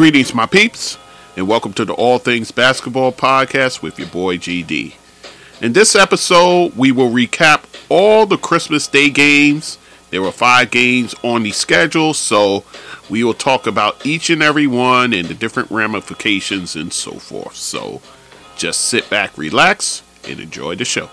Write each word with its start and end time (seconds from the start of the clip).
Greetings, 0.00 0.32
my 0.32 0.46
peeps, 0.46 0.96
and 1.36 1.46
welcome 1.46 1.74
to 1.74 1.84
the 1.84 1.92
All 1.92 2.18
Things 2.18 2.50
Basketball 2.52 3.12
Podcast 3.12 3.82
with 3.82 3.98
your 3.98 4.08
boy 4.08 4.38
GD. 4.38 4.94
In 5.60 5.74
this 5.74 5.94
episode, 5.94 6.74
we 6.74 6.90
will 6.90 7.10
recap 7.10 7.64
all 7.90 8.24
the 8.24 8.38
Christmas 8.38 8.88
Day 8.88 9.10
games. 9.10 9.76
There 10.08 10.22
were 10.22 10.32
five 10.32 10.70
games 10.70 11.14
on 11.22 11.42
the 11.42 11.50
schedule, 11.50 12.14
so 12.14 12.64
we 13.10 13.22
will 13.22 13.34
talk 13.34 13.66
about 13.66 14.06
each 14.06 14.30
and 14.30 14.42
every 14.42 14.66
one 14.66 15.12
and 15.12 15.28
the 15.28 15.34
different 15.34 15.70
ramifications 15.70 16.76
and 16.76 16.94
so 16.94 17.18
forth. 17.18 17.56
So 17.56 18.00
just 18.56 18.80
sit 18.80 19.10
back, 19.10 19.36
relax, 19.36 20.02
and 20.26 20.40
enjoy 20.40 20.76
the 20.76 20.86
show. 20.86 21.10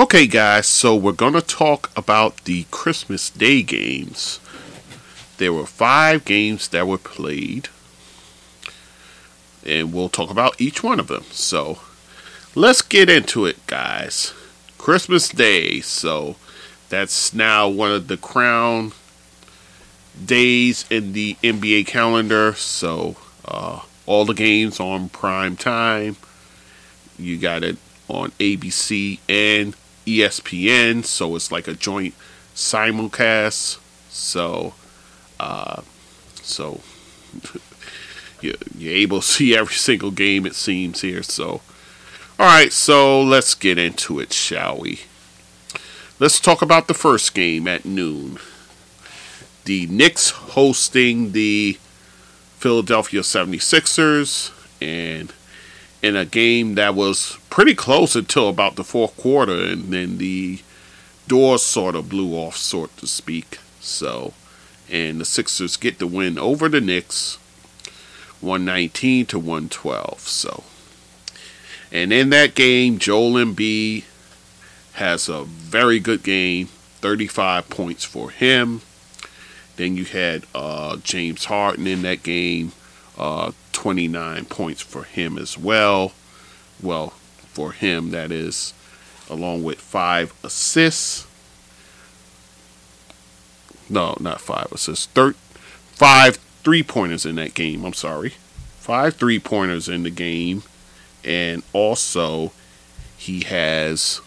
Okay, 0.00 0.26
guys, 0.26 0.66
so 0.66 0.96
we're 0.96 1.12
going 1.12 1.34
to 1.34 1.42
talk 1.42 1.90
about 1.94 2.44
the 2.44 2.64
Christmas 2.70 3.28
Day 3.28 3.62
games. 3.62 4.40
There 5.36 5.52
were 5.52 5.66
five 5.66 6.24
games 6.24 6.68
that 6.68 6.88
were 6.88 6.96
played, 6.96 7.68
and 9.62 9.92
we'll 9.92 10.08
talk 10.08 10.30
about 10.30 10.58
each 10.58 10.82
one 10.82 11.00
of 11.00 11.08
them. 11.08 11.24
So 11.32 11.80
let's 12.54 12.80
get 12.80 13.10
into 13.10 13.44
it, 13.44 13.66
guys. 13.66 14.32
Christmas 14.78 15.28
Day, 15.28 15.82
so 15.82 16.36
that's 16.88 17.34
now 17.34 17.68
one 17.68 17.92
of 17.92 18.08
the 18.08 18.16
crown 18.16 18.92
days 20.24 20.86
in 20.88 21.12
the 21.12 21.34
NBA 21.42 21.86
calendar. 21.86 22.54
So 22.54 23.16
uh, 23.44 23.80
all 24.06 24.24
the 24.24 24.32
games 24.32 24.80
on 24.80 25.10
prime 25.10 25.56
time. 25.56 26.16
You 27.18 27.36
got 27.36 27.62
it 27.62 27.76
on 28.08 28.30
ABC 28.40 29.18
and 29.28 29.76
ESPN, 30.06 31.04
so 31.04 31.36
it's 31.36 31.52
like 31.52 31.68
a 31.68 31.74
joint 31.74 32.14
simulcast. 32.54 33.78
So, 34.08 34.74
uh, 35.38 35.82
so 36.42 36.80
you're, 38.40 38.54
you're 38.76 38.94
able 38.94 39.20
to 39.20 39.26
see 39.26 39.56
every 39.56 39.74
single 39.74 40.10
game 40.10 40.46
it 40.46 40.54
seems 40.54 41.00
here. 41.00 41.22
So, 41.22 41.60
all 42.38 42.46
right, 42.46 42.72
so 42.72 43.22
let's 43.22 43.54
get 43.54 43.78
into 43.78 44.18
it, 44.20 44.32
shall 44.32 44.78
we? 44.78 45.00
Let's 46.18 46.40
talk 46.40 46.60
about 46.60 46.86
the 46.86 46.94
first 46.94 47.34
game 47.34 47.66
at 47.66 47.84
noon. 47.84 48.38
The 49.64 49.86
Knicks 49.86 50.30
hosting 50.30 51.32
the 51.32 51.78
Philadelphia 52.58 53.20
76ers 53.20 54.52
and 54.82 55.32
in 56.02 56.16
a 56.16 56.24
game 56.24 56.74
that 56.76 56.94
was 56.94 57.38
pretty 57.50 57.74
close 57.74 58.16
until 58.16 58.48
about 58.48 58.76
the 58.76 58.84
fourth 58.84 59.16
quarter, 59.16 59.64
and 59.64 59.92
then 59.92 60.18
the 60.18 60.60
doors 61.28 61.62
sort 61.62 61.94
of 61.94 62.08
blew 62.08 62.34
off, 62.34 62.56
sort 62.56 62.96
to 62.98 63.06
speak. 63.06 63.58
So, 63.80 64.32
and 64.90 65.20
the 65.20 65.24
Sixers 65.24 65.76
get 65.76 65.98
the 65.98 66.06
win 66.06 66.38
over 66.38 66.68
the 66.68 66.80
Knicks, 66.80 67.36
119 68.40 69.26
to 69.26 69.38
112. 69.38 70.20
So, 70.20 70.64
and 71.92 72.12
in 72.12 72.30
that 72.30 72.54
game, 72.54 72.98
Joel 72.98 73.32
Embiid 73.32 74.04
has 74.94 75.28
a 75.28 75.44
very 75.44 76.00
good 76.00 76.22
game, 76.22 76.66
35 76.66 77.68
points 77.68 78.04
for 78.04 78.30
him. 78.30 78.82
Then 79.76 79.96
you 79.96 80.04
had 80.04 80.44
uh, 80.54 80.96
James 80.98 81.46
Harden 81.46 81.86
in 81.86 82.02
that 82.02 82.22
game, 82.22 82.72
uh, 83.20 83.52
29 83.72 84.46
points 84.46 84.80
for 84.80 85.04
him 85.04 85.36
as 85.36 85.58
well. 85.58 86.12
Well, 86.82 87.10
for 87.52 87.72
him, 87.72 88.12
that 88.12 88.32
is, 88.32 88.72
along 89.28 89.62
with 89.62 89.78
five 89.78 90.32
assists. 90.42 91.26
No, 93.90 94.16
not 94.18 94.40
five 94.40 94.72
assists. 94.72 95.04
Thir- 95.06 95.34
five 95.92 96.36
three 96.64 96.82
pointers 96.82 97.26
in 97.26 97.34
that 97.36 97.52
game. 97.52 97.84
I'm 97.84 97.92
sorry. 97.92 98.30
Five 98.78 99.16
three 99.16 99.38
pointers 99.38 99.86
in 99.86 100.02
the 100.02 100.10
game. 100.10 100.62
And 101.22 101.62
also, 101.74 102.52
he 103.18 103.40
has 103.40 104.22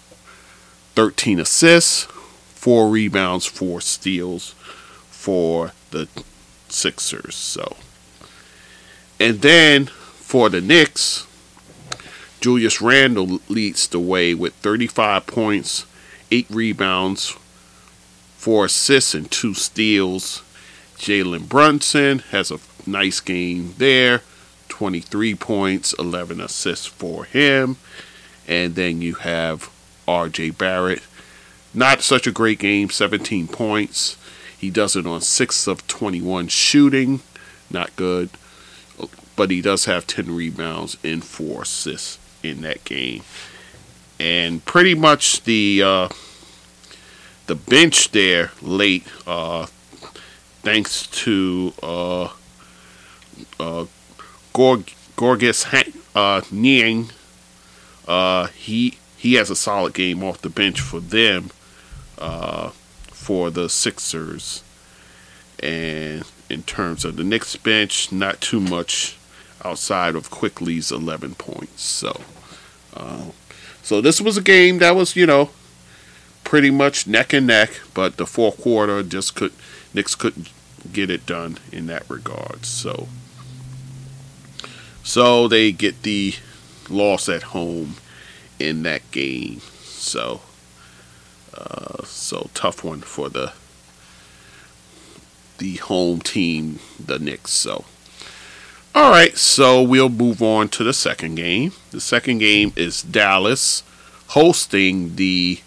13 0.93 1.39
assists, 1.39 2.03
four 2.03 2.89
rebounds, 2.89 3.47
four 3.47 3.81
steals 3.81 4.51
for 5.09 5.71
the 5.89 6.07
Sixers. 6.69 7.33
So 7.33 7.77
and 9.23 9.39
then 9.39 9.85
for 9.85 10.49
the 10.49 10.59
Knicks, 10.59 11.25
Julius 12.41 12.81
Randle 12.81 13.39
leads 13.47 13.87
the 13.87 13.97
way 13.97 14.33
with 14.33 14.53
35 14.55 15.25
points, 15.25 15.85
8 16.29 16.45
rebounds, 16.49 17.29
4 18.35 18.65
assists, 18.65 19.15
and 19.15 19.31
2 19.31 19.53
steals. 19.53 20.43
Jalen 20.97 21.47
Brunson 21.47 22.19
has 22.31 22.51
a 22.51 22.59
nice 22.85 23.21
game 23.21 23.75
there 23.77 24.23
23 24.67 25.35
points, 25.35 25.93
11 25.97 26.41
assists 26.41 26.85
for 26.85 27.23
him. 27.23 27.77
And 28.45 28.75
then 28.75 29.01
you 29.01 29.13
have 29.13 29.71
RJ 30.05 30.57
Barrett. 30.57 31.01
Not 31.73 32.01
such 32.01 32.27
a 32.27 32.31
great 32.31 32.59
game, 32.59 32.89
17 32.89 33.47
points. 33.47 34.17
He 34.57 34.69
does 34.69 34.97
it 34.97 35.07
on 35.07 35.21
6 35.21 35.67
of 35.67 35.87
21 35.87 36.49
shooting. 36.49 37.21
Not 37.69 37.95
good 37.95 38.29
but 39.35 39.51
he 39.51 39.61
does 39.61 39.85
have 39.85 40.07
10 40.07 40.35
rebounds 40.35 40.97
and 41.03 41.23
4 41.23 41.63
assists 41.63 42.19
in 42.43 42.61
that 42.61 42.83
game. 42.83 43.23
And 44.19 44.63
pretty 44.63 44.93
much 44.95 45.43
the 45.43 45.81
uh, 45.83 46.09
the 47.47 47.55
bench 47.55 48.11
there 48.11 48.51
late, 48.61 49.05
uh, 49.27 49.65
thanks 50.61 51.07
to 51.07 51.73
uh, 51.81 52.29
uh, 53.59 53.85
Gorg- 54.53 54.93
Gorgis 55.17 55.65
uh, 56.15 56.41
Niang, 56.51 57.09
uh, 58.07 58.47
he 58.47 58.97
he 59.17 59.33
has 59.33 59.49
a 59.49 59.55
solid 59.55 59.93
game 59.93 60.23
off 60.23 60.41
the 60.41 60.49
bench 60.49 60.79
for 60.79 60.99
them 60.99 61.49
uh, 62.17 62.69
for 63.07 63.49
the 63.49 63.69
Sixers. 63.69 64.63
And 65.61 66.23
in 66.49 66.63
terms 66.63 67.05
of 67.05 67.15
the 67.15 67.23
Knicks 67.23 67.55
bench, 67.55 68.11
not 68.11 68.41
too 68.41 68.59
much 68.59 69.17
outside 69.65 70.15
of 70.15 70.29
Quickley's 70.29 70.91
11 70.91 71.35
points. 71.35 71.81
So, 71.81 72.21
uh, 72.95 73.25
so 73.81 74.01
this 74.01 74.21
was 74.21 74.37
a 74.37 74.41
game 74.41 74.79
that 74.79 74.95
was, 74.95 75.15
you 75.15 75.25
know, 75.25 75.49
pretty 76.43 76.71
much 76.71 77.07
neck 77.07 77.33
and 77.33 77.47
neck, 77.47 77.71
but 77.93 78.17
the 78.17 78.25
fourth 78.25 78.61
quarter 78.61 79.03
just 79.03 79.35
could 79.35 79.53
Knicks 79.93 80.15
couldn't 80.15 80.49
get 80.91 81.09
it 81.09 81.25
done 81.25 81.57
in 81.71 81.87
that 81.87 82.09
regard. 82.09 82.65
So, 82.65 83.07
so 85.03 85.47
they 85.47 85.71
get 85.71 86.03
the 86.03 86.35
loss 86.89 87.29
at 87.29 87.43
home 87.43 87.95
in 88.59 88.83
that 88.83 89.09
game. 89.11 89.61
So, 89.83 90.41
uh, 91.53 92.03
so 92.05 92.49
tough 92.53 92.83
one 92.83 93.01
for 93.01 93.29
the 93.29 93.53
the 95.59 95.75
home 95.75 96.19
team, 96.19 96.79
the 96.99 97.19
Knicks. 97.19 97.51
So. 97.51 97.85
All 98.95 99.09
right, 99.09 99.35
so 99.35 99.81
we'll 99.81 100.07
move 100.07 100.43
on 100.43 100.69
to 100.69 100.83
the 100.83 100.93
second 100.93 101.33
game. 101.33 101.71
The 101.89 101.99
second 101.99 102.37
game 102.37 102.73
is 102.75 103.01
Dallas 103.01 103.81
hosting 104.27 105.15
the 105.15 105.61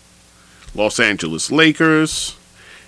Los 0.77 1.01
Angeles 1.01 1.51
Lakers. 1.51 2.37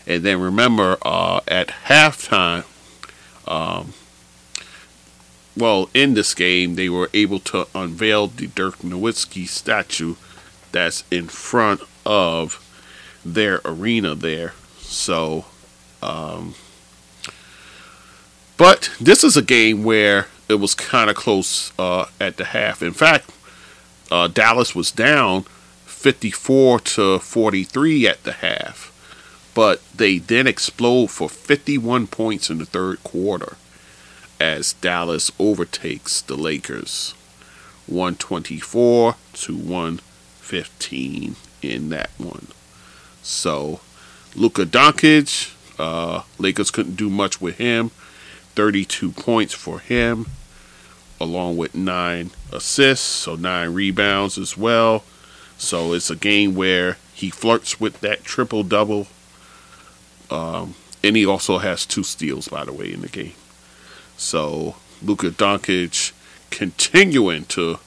And 0.06 0.22
then 0.22 0.40
remember, 0.40 0.96
uh, 1.02 1.40
at 1.48 1.68
halftime, 1.86 2.64
um, 3.48 3.94
well, 5.56 5.90
in 5.92 6.14
this 6.14 6.34
game, 6.34 6.76
they 6.76 6.88
were 6.88 7.10
able 7.12 7.40
to 7.40 7.66
unveil 7.74 8.28
the 8.28 8.46
Dirk 8.46 8.78
Nowitzki 8.78 9.48
statue 9.48 10.14
that's 10.70 11.02
in 11.10 11.26
front 11.26 11.80
of 12.06 12.64
their 13.24 13.60
arena 13.64 14.14
there. 14.14 14.54
So, 14.78 15.46
um, 16.00 16.54
but 18.58 18.90
this 19.00 19.24
is 19.24 19.36
a 19.36 19.42
game 19.42 19.84
where 19.84 20.26
it 20.48 20.56
was 20.56 20.74
kind 20.74 21.08
of 21.08 21.16
close 21.16 21.72
uh, 21.78 22.06
at 22.20 22.36
the 22.36 22.44
half. 22.46 22.82
In 22.82 22.92
fact, 22.92 23.30
uh, 24.10 24.26
Dallas 24.28 24.74
was 24.74 24.90
down 24.90 25.44
54 25.86 26.80
to 26.80 27.18
43 27.18 28.08
at 28.08 28.24
the 28.24 28.32
half, 28.32 28.92
but 29.54 29.80
they 29.94 30.18
then 30.18 30.46
explode 30.46 31.06
for 31.06 31.28
51 31.28 32.08
points 32.08 32.50
in 32.50 32.58
the 32.58 32.66
third 32.66 33.02
quarter 33.04 33.56
as 34.40 34.74
Dallas 34.74 35.30
overtakes 35.38 36.20
the 36.20 36.36
Lakers 36.36 37.14
124 37.86 39.16
to 39.34 39.56
115 39.56 41.36
in 41.62 41.88
that 41.88 42.10
one. 42.18 42.48
So, 43.22 43.80
Luka 44.34 44.64
Doncic, 44.64 45.54
uh, 45.78 46.22
Lakers 46.38 46.70
couldn't 46.70 46.96
do 46.96 47.10
much 47.10 47.40
with 47.40 47.58
him. 47.58 47.90
32 48.58 49.12
points 49.12 49.54
for 49.54 49.78
him. 49.78 50.26
along 51.20 51.56
with 51.56 51.76
nine 51.76 52.30
assists, 52.52 53.06
so 53.06 53.36
nine 53.36 53.72
rebounds 53.72 54.36
as 54.36 54.56
well. 54.56 55.04
So 55.56 55.92
it's 55.92 56.10
a 56.10 56.16
game 56.16 56.56
where 56.56 56.96
he 57.14 57.30
flirts 57.30 57.78
with 57.78 58.00
that 58.00 58.24
triple 58.24 58.64
double. 58.64 59.06
Um, 60.28 60.74
and 61.04 61.16
he 61.16 61.24
also 61.24 61.58
has 61.58 61.86
two 61.86 62.02
steals, 62.02 62.48
by 62.48 62.64
the 62.64 62.72
way, 62.72 62.92
in 62.92 63.02
the 63.02 63.08
game. 63.08 63.34
So 64.16 64.74
Luka 65.02 65.30
Doncic 65.30 66.12
continuing 66.50 67.44
to 67.46 67.78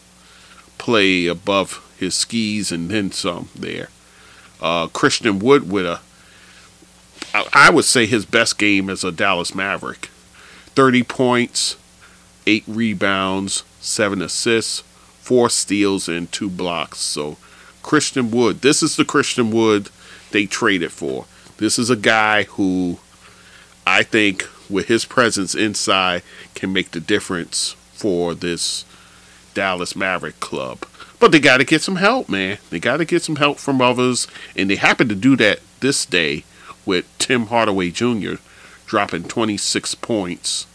play 0.77 1.27
above 1.27 1.85
his 2.00 2.15
skis 2.15 2.71
and 2.71 2.89
then 2.89 3.12
some 3.12 3.50
there. 3.53 3.89
Uh, 4.62 4.88
Christian 4.88 5.39
Wood 5.39 5.69
with 5.69 5.85
a, 5.85 6.00
I 7.53 7.69
would 7.69 7.85
say 7.85 8.06
his 8.06 8.25
best 8.25 8.57
game 8.57 8.89
as 8.89 9.03
a 9.03 9.12
Dallas 9.12 9.53
Maverick. 9.53 10.11
30 10.75 11.03
points, 11.03 11.77
8 12.47 12.63
rebounds, 12.68 13.63
7 13.79 14.21
assists, 14.21 14.81
4 15.19 15.50
steals, 15.50 16.07
and 16.07 16.31
2 16.31 16.50
blocks. 16.50 17.00
So 17.00 17.38
Christian 17.83 18.31
Wood, 18.31 18.62
this 18.62 18.81
is 18.81 18.95
the 18.95 19.06
Christian 19.06 19.51
Wood 19.51 19.89
they 20.31 20.45
traded 20.45 20.91
for. 20.91 21.25
This 21.57 21.77
is 21.77 21.89
a 21.89 21.95
guy 21.95 22.44
who 22.44 23.00
I 23.85 24.03
think 24.03 24.47
with 24.69 24.88
his 24.88 25.06
presence 25.06 25.53
inside 25.53 26.23
can 26.56 26.71
make 26.71 26.91
the 26.91 27.00
difference 27.00 27.75
for 27.94 28.33
this 28.33 28.85
Dallas 29.53 29.95
Maverick 29.95 30.39
club. 30.39 30.85
But 31.19 31.31
they 31.31 31.39
got 31.39 31.57
to 31.57 31.65
get 31.65 31.81
some 31.81 31.97
help, 31.97 32.29
man. 32.29 32.57
They 32.69 32.79
got 32.79 32.97
to 32.97 33.06
get 33.06 33.21
some 33.21 33.35
help 33.35 33.59
from 33.59 33.81
others, 33.81 34.27
and 34.56 34.69
they 34.69 34.75
happen 34.75 35.07
to 35.09 35.15
do 35.15 35.35
that 35.35 35.59
this 35.81 36.06
day 36.06 36.45
with 36.85 37.06
Tim 37.19 37.47
Hardaway 37.47 37.91
Jr. 37.91 38.35
dropping 38.91 39.23
26 39.23 39.95
points. 39.95 40.67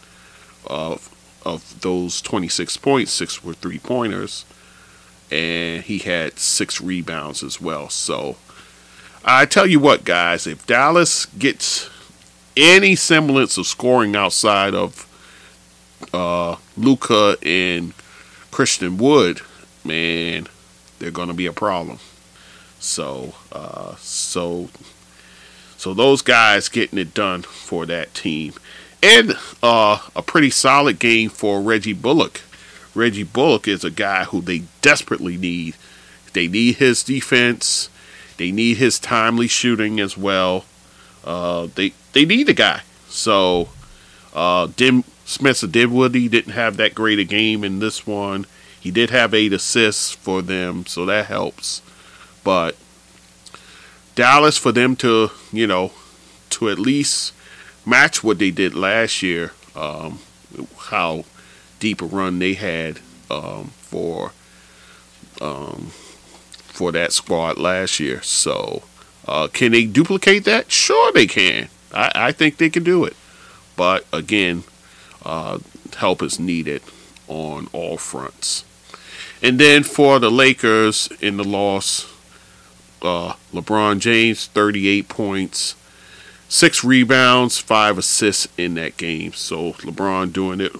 Of 0.67 1.15
of 1.45 1.81
those 1.83 2.21
26 2.23 2.79
points, 2.79 3.13
six 3.13 3.45
were 3.45 3.53
three 3.53 3.79
pointers, 3.79 4.45
and 5.31 5.85
he 5.85 5.99
had 5.99 6.41
six 6.41 6.81
rebounds 6.81 7.45
as 7.45 7.61
well. 7.61 7.89
So 7.89 8.37
I 9.25 9.45
tell 9.45 9.67
you 9.67 9.79
what, 9.79 10.03
guys, 10.03 10.47
if 10.47 10.67
Dallas 10.67 11.27
gets 11.27 11.89
any 12.57 12.97
semblance 12.97 13.59
of 13.59 13.67
scoring 13.67 14.17
outside 14.17 14.75
of 14.75 15.07
uh, 16.13 16.57
Luka 16.77 17.37
and 17.43 17.93
Christian 18.51 18.97
Wood, 18.97 19.43
man, 19.85 20.49
they're 20.99 21.13
going 21.13 21.29
to 21.29 21.35
be 21.35 21.47
a 21.47 21.53
problem. 21.53 22.01
So, 22.81 23.35
uh, 23.53 23.95
so, 23.99 24.69
so 25.87 25.95
those 25.95 26.21
guys 26.21 26.69
getting 26.69 26.99
it 26.99 27.15
done 27.15 27.43
for 27.43 27.87
that 27.87 28.13
team, 28.13 28.55
and 29.05 29.37
uh, 29.63 30.01
a 30.17 30.21
pretty 30.21 30.51
solid 30.51 30.99
game 30.99 31.31
for 31.31 31.63
Reggie 31.63 31.93
Bullock. 31.93 32.41
Reggie 32.93 33.23
Bullock 33.23 33.69
is 33.69 33.85
a 33.85 33.91
guy 33.93 34.25
who 34.25 34.41
they 34.41 34.65
desperately 34.83 35.37
need. 35.37 35.77
They 36.33 36.49
need 36.49 36.79
his 36.79 37.05
defense. 37.05 37.89
They 38.37 38.51
need 38.51 38.79
his 38.79 38.99
timely 38.99 39.47
shooting 39.47 40.01
as 40.01 40.19
well. 40.19 40.65
Uh, 41.25 41.69
they 41.77 41.93
they 42.15 42.25
need 42.25 42.49
the 42.49 42.55
guy. 42.55 42.83
So, 43.07 43.69
uh, 44.35 44.67
Dim 44.75 45.05
Spencer 45.25 45.69
Dinwiddie 45.69 46.27
didn't 46.27 46.55
have 46.55 46.79
that 46.79 46.97
great 46.97 47.21
a 47.21 47.25
game 47.25 47.63
in 47.63 47.79
this 47.79 48.05
one. 48.05 48.45
He 48.81 48.91
did 48.91 49.11
have 49.11 49.33
eight 49.33 49.53
assists 49.53 50.11
for 50.11 50.43
them, 50.43 50.85
so 50.85 51.07
that 51.07 51.27
helps. 51.27 51.81
But 52.43 52.75
Dallas, 54.17 54.59
for 54.59 54.73
them 54.73 54.97
to, 54.97 55.31
you 55.53 55.67
know, 55.67 55.93
to 56.51 56.69
at 56.71 56.79
least 56.79 57.33
match 57.85 58.25
what 58.25 58.39
they 58.39 58.51
did 58.51 58.75
last 58.75 59.23
year, 59.23 59.53
um, 59.77 60.19
how 60.77 61.25
deep 61.79 62.03
a 62.03 62.07
run 62.07 62.39
they 62.39 62.55
had 62.55 62.99
um, 63.31 63.67
for 63.77 64.33
um, 65.41 65.91
for 66.67 66.93
that 66.93 67.13
squad 67.13 67.59
last 67.59 68.01
year. 68.01 68.23
So, 68.23 68.83
uh, 69.29 69.49
can 69.49 69.73
they 69.73 69.85
duplicate 69.85 70.45
that? 70.45 70.73
Sure, 70.73 71.13
they 71.13 71.27
can. 71.27 71.69
I, 71.93 72.11
I 72.15 72.33
think 72.33 72.57
they 72.57 72.71
can 72.71 72.85
do 72.85 73.05
it. 73.05 73.15
But 73.77 74.07
again, 74.13 74.65
uh, 75.25 75.59
help 75.97 76.23
is 76.23 76.41
needed 76.41 76.83
on 77.29 77.69
all 77.73 77.99
fronts. 77.99 78.65
And 79.43 79.59
then 79.59 79.83
for 79.83 80.19
the 80.19 80.31
Lakers 80.31 81.11
in 81.21 81.37
the 81.37 81.45
loss, 81.45 82.11
uh, 83.03 83.35
LeBron 83.53 83.99
James, 84.01 84.47
38 84.47 85.09
points, 85.09 85.75
six 86.49 86.85
rebounds, 86.85 87.59
five 87.59 87.99
assists 87.99 88.49
in 88.57 88.75
that 88.75 88.97
game. 88.97 89.33
So 89.33 89.73
LeBron 89.73 90.33
doing 90.33 90.61
it 90.61 90.73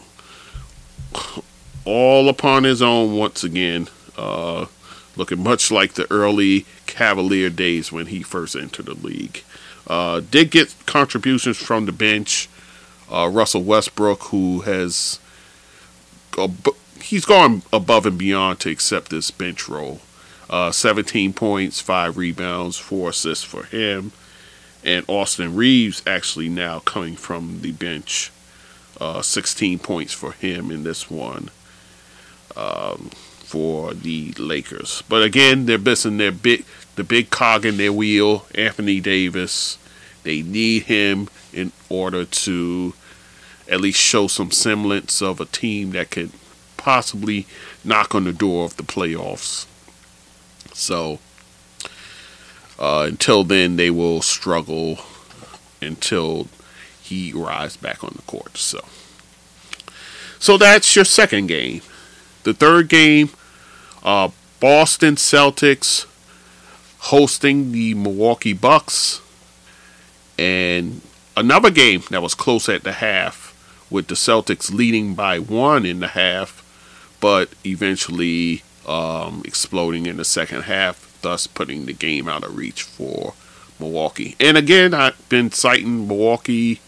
all 1.85 2.29
upon 2.29 2.65
his 2.65 2.83
own 2.83 3.17
once 3.17 3.45
again. 3.45 3.89
Uh, 4.17 4.67
looking 5.17 5.43
much 5.43 5.71
like 5.71 5.95
the 5.95 6.11
early 6.11 6.67
Cavalier 6.87 7.51
days 7.51 7.91
when 7.91 8.07
he 8.07 8.23
first 8.23 8.57
entered 8.57 8.87
the 8.87 8.95
league. 8.95 9.43
Uh, 9.87 10.21
did 10.31 10.51
get 10.51 10.75
contributions 10.87 11.57
from 11.57 11.87
the 11.87 11.93
bench. 11.93 12.49
Uh, 13.11 13.29
Russell 13.33 13.63
Westbrook, 13.63 14.25
who 14.25 14.61
has 14.63 15.21
he's 17.01 17.25
gone 17.25 17.63
above 17.73 18.05
and 18.05 18.19
beyond 18.19 18.61
to 18.61 18.71
accept 18.71 19.11
this 19.11 19.31
bench 19.31 19.69
role. 19.69 20.01
Uh, 20.49 20.71
17 20.71 21.33
points, 21.33 21.81
five 21.81 22.17
rebounds, 22.17 22.79
four 22.79 23.11
assists 23.11 23.45
for 23.45 23.65
him, 23.65 24.13
and 24.85 25.05
Austin 25.09 25.57
Reaves 25.57 26.03
actually 26.07 26.49
now 26.49 26.79
coming 26.81 27.17
from 27.17 27.61
the 27.63 27.73
bench. 27.73 28.31
Uh, 29.01 29.21
16 29.21 29.79
points 29.81 30.13
for 30.13 30.33
him 30.33 30.71
in 30.71 30.83
this 30.83 31.11
one 31.11 31.51
um, 32.57 33.11
for 33.41 33.93
the 33.93 34.33
Lakers. 34.39 35.03
But 35.09 35.23
again, 35.23 35.67
they're 35.67 35.79
missing 35.79 36.17
their 36.17 36.33
big, 36.33 36.65
the 36.95 37.05
big 37.05 37.29
cog 37.31 37.67
in 37.67 37.77
their 37.77 37.93
wheel, 37.93 38.47
Anthony 38.55 39.01
Davis. 39.01 39.79
They 40.23 40.43
need 40.43 40.85
him 40.85 41.29
in 41.53 41.73
order 41.89 42.25
to 42.25 42.95
at 43.69 43.81
least 43.81 44.01
show 44.01 44.29
some 44.29 44.51
semblance 44.51 45.21
of 45.21 45.41
a 45.41 45.45
team 45.45 45.91
that 45.91 46.11
could 46.11 46.31
possibly 46.77 47.47
knock 47.85 48.15
on 48.15 48.25
the 48.25 48.33
door 48.33 48.65
of 48.65 48.77
the 48.77 48.83
playoffs. 48.83 49.67
So 50.77 51.19
uh, 52.79 53.07
until 53.09 53.45
then, 53.45 53.77
they 53.77 53.91
will 53.91 54.23
struggle 54.23 54.99
until 55.81 56.49
he 57.03 57.33
arrives 57.33 57.77
back 57.77 58.05
on 58.05 58.13
the 58.17 58.23
court. 58.23 58.57
So, 58.59 58.85
so 60.39 60.57
that's 60.57 60.95
your 60.95 61.05
second 61.05 61.47
game. 61.47 61.81
The 62.43 62.55
third 62.55 62.89
game, 62.89 63.31
uh, 64.05 64.31
Boston 64.61 65.17
Celtics 65.17 66.07
hosting 66.99 67.73
the 67.73 67.95
Milwaukee 67.95 68.53
Bucks, 68.53 69.21
and 70.39 71.01
another 71.37 71.71
game 71.71 72.03
that 72.11 72.23
was 72.23 72.35
close 72.35 72.69
at 72.69 72.85
the 72.85 72.93
half, 72.93 73.55
with 73.91 74.09
the 74.09 74.15
Celtics 74.15 74.73
leading 74.73 75.15
by 75.15 75.39
one 75.39 75.87
in 75.87 76.01
the 76.01 76.09
half 76.09 76.63
but 77.21 77.49
eventually 77.65 78.63
um, 78.87 79.43
exploding 79.45 80.07
in 80.07 80.17
the 80.17 80.25
second 80.25 80.63
half, 80.63 81.19
thus 81.23 81.47
putting 81.47 81.87
the 81.87 81.93
game 81.93 82.29
out 82.29 82.45
of 82.45 82.57
reach 82.57 82.83
for 82.83 83.35
Milwaukee. 83.79 84.37
And 84.41 84.57
again, 84.57 84.95
I've 84.95 85.29
been 85.29 85.51
citing 85.51 86.07
Milwaukee. 86.07 86.81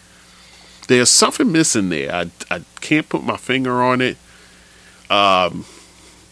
There's 0.86 1.10
something 1.10 1.52
missing 1.52 1.90
there. 1.90 2.14
I, 2.14 2.30
I 2.50 2.62
can't 2.80 3.08
put 3.08 3.22
my 3.22 3.36
finger 3.36 3.82
on 3.82 4.00
it. 4.00 4.16
Um, 5.10 5.66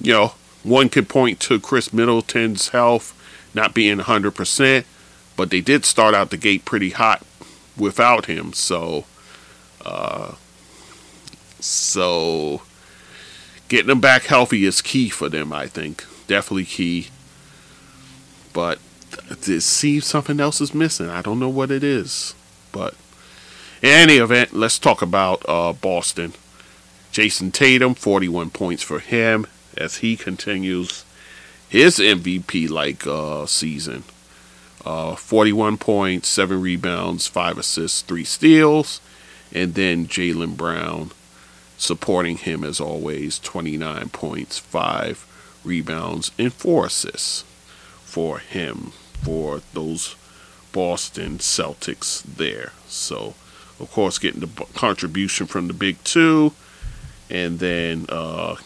you 0.01 0.13
know, 0.13 0.33
one 0.63 0.89
could 0.89 1.09
point 1.09 1.41
to 1.41 1.61
Khris 1.61 1.93
Middleton's 1.93 2.69
health 2.69 3.13
not 3.55 3.75
being 3.75 3.99
100%, 3.99 4.85
but 5.37 5.51
they 5.51 5.61
did 5.61 5.85
start 5.85 6.15
out 6.15 6.31
the 6.31 6.37
gate 6.37 6.65
pretty 6.65 6.91
hot 6.91 7.23
without 7.77 8.27
him. 8.27 8.53
So, 8.53 9.05
uh, 9.85 10.35
so 11.59 12.63
getting 13.69 13.89
them 13.89 14.01
back 14.01 14.25
healthy 14.25 14.65
is 14.65 14.83
key 14.83 15.09
for 15.09 15.29
them, 15.29 15.53
I 15.53 15.67
think. 15.67 16.05
Definitely 16.27 16.65
key. 16.65 17.09
But 18.53 18.79
it 19.31 19.63
seems 19.63 20.07
something 20.07 20.41
else 20.41 20.61
is 20.61 20.75
missing. 20.75 21.11
I 21.11 21.23
don't 21.23 21.39
know 21.41 21.49
what 21.49 21.71
it 21.71 21.85
is. 21.85 22.35
But 22.73 22.95
in 23.83 23.91
any 23.91 24.17
event, 24.17 24.55
let's 24.55 24.79
talk 24.79 25.03
about 25.03 25.45
uh, 25.49 25.73
Boston. 25.73 26.33
Jayson 27.13 27.53
Tatum, 27.53 27.95
41 27.95 28.51
points 28.51 28.83
for 28.83 28.99
him 28.99 29.47
as 29.77 29.97
he 29.97 30.17
continues 30.17 31.05
his 31.69 31.99
MVP 31.99 32.69
like 32.69 33.07
uh, 33.07 33.47
season. 33.47 34.05
Uh, 34.85 35.17
41 35.17 35.79
points, 35.79 36.29
7 36.29 36.61
rebounds, 36.61 37.27
5 37.27 37.59
assists, 37.59 38.03
3 38.03 38.25
steals. 38.25 39.01
And 39.53 39.75
then 39.75 40.07
Jaylen 40.07 40.57
Brown, 40.57 41.11
supporting 41.77 42.37
him 42.37 42.65
as 42.65 42.81
always 42.81 43.39
29 43.39 44.09
points, 44.11 44.59
5 44.59 45.61
rebounds, 45.65 46.31
and 46.39 46.53
4 46.53 46.87
assists 46.87 47.43
for 48.05 48.39
him 48.39 48.93
for 49.23 49.61
those 49.75 50.17
Boston 50.73 51.39
Celtics 51.39 52.23
there. 52.23 52.73
So, 52.87 53.35
of 53.81 53.91
course, 53.91 54.19
getting 54.19 54.41
the 54.41 54.65
contribution 54.75 55.47
from 55.47 55.69
the 55.69 55.75
big 55.75 56.03
two 56.05 56.53
and 57.29 57.59
then 57.59 58.07
uh, 58.09 58.57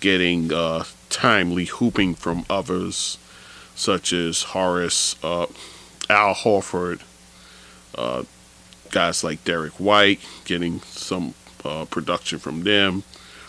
getting 0.00 0.52
uh, 0.52 0.84
timely 1.10 1.66
hooping 1.66 2.14
from 2.14 2.44
others 2.48 3.18
such 3.74 4.12
as 4.12 4.42
Horace, 4.42 5.16
uh, 5.22 5.46
Al 6.08 6.34
Horford, 6.34 7.02
uh, 7.94 8.22
guys 8.90 9.22
like 9.22 9.44
Derrick 9.44 9.74
White, 9.74 10.20
getting 10.44 10.80
some 10.80 11.34
uh, 11.66 11.84
production 11.86 12.38
from 12.38 12.62
them. 12.62 13.02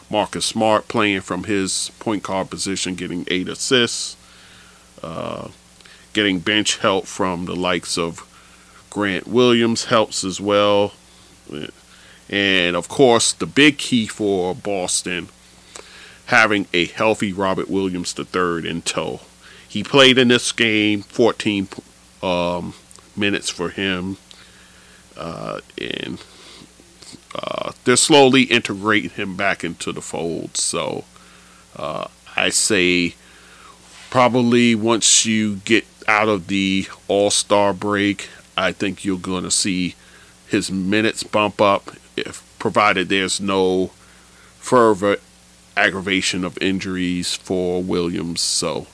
Marcus 0.10 0.46
Smart 0.46 0.88
playing 0.88 1.22
from 1.22 1.44
his 1.44 1.92
point 2.00 2.24
guard 2.24 2.50
position, 2.50 2.96
getting 2.96 3.26
eight 3.30 3.48
assists. 3.48 4.16
Uh, 5.04 5.50
getting 6.14 6.40
bench 6.40 6.78
help 6.78 7.06
from 7.06 7.46
the 7.46 7.56
likes 7.56 7.98
of 7.98 8.26
Grant 8.90 9.28
Williams 9.28 9.86
helps 9.86 10.24
as 10.24 10.42
well. 10.42 10.94
And 12.30 12.76
of 12.76 12.90
course, 12.90 13.34
the 13.34 13.46
big 13.46 13.78
key 13.78 14.08
for 14.08 14.56
Boston 14.56 15.30
having 16.26 16.68
a 16.74 16.86
healthy 16.86 17.32
Robert 17.32 17.70
Williams 17.70 18.16
III 18.18 18.70
in 18.70 18.82
tow. 18.82 19.22
He 19.68 19.84
played 19.84 20.18
in 20.18 20.30
this 20.30 20.52
game 20.52 21.02
14 21.04 21.68
um, 22.24 22.74
minutes 23.16 23.50
for 23.50 23.70
him. 23.70 24.18
Uh, 25.16 25.62
and 25.80 26.20
uh, 27.38 27.72
they're 27.84 27.96
slowly 27.96 28.44
integrating 28.44 29.12
him 29.12 29.36
back 29.36 29.64
into 29.64 29.92
the 29.92 30.02
fold. 30.02 30.58
So 30.58 31.04
uh, 31.76 32.08
I 32.36 32.50
say 32.50 33.16
probably 34.10 34.74
once 34.76 35.26
you 35.26 35.58
get 35.58 35.86
out 36.08 36.30
of 36.30 36.48
the 36.48 36.88
All 37.08 37.30
Star 37.30 37.74
break, 37.74 38.30
I 38.56 38.72
think 38.72 39.06
you're 39.06 39.20
going 39.20 39.44
to 39.44 39.52
see 39.52 39.96
his 40.48 40.72
minutes 40.72 41.24
bump 41.24 41.62
up, 41.62 41.92
if 42.16 42.44
provided 42.58 43.10
there's 43.10 43.40
no 43.40 43.88
further 44.60 45.18
aggravation 45.76 46.44
of 46.44 46.58
injuries 46.60 47.36
for 47.36 47.84
Williams. 47.84 48.42
So, 48.42 48.88